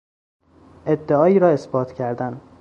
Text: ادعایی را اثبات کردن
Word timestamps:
ادعایی 0.85 1.39
را 1.39 1.49
اثبات 1.49 1.93
کردن 1.93 2.41